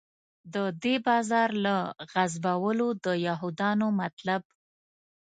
د 0.53 0.55
دې 0.83 0.95
بازار 1.07 1.49
له 1.65 1.75
غصبولو 2.13 2.87
د 3.05 3.07
یهودانو 3.27 3.87
مطلب. 4.01 4.41